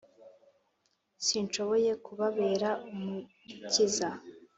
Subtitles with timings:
[1.25, 4.09] «Sinshoboye kubabera umukiza,